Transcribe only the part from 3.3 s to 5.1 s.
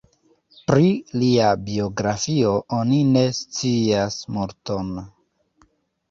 scias multon.